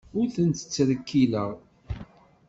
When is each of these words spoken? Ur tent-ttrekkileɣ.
Ur 0.19 0.25
tent-ttrekkileɣ. 0.35 1.51